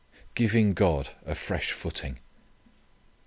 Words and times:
Giving 0.33 0.73
God 0.73 1.11
a 1.27 1.35
Fresh 1.35 1.73
Footing. 1.73 2.17